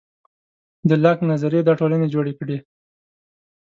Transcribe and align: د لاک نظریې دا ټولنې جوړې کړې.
د 0.89 0.91
لاک 1.03 1.17
نظریې 1.31 1.61
دا 1.65 1.73
ټولنې 1.79 2.07
جوړې 2.13 2.33
کړې. 2.39 2.57